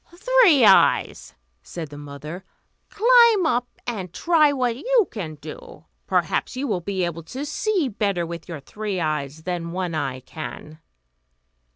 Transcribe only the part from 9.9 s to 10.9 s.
Eye can."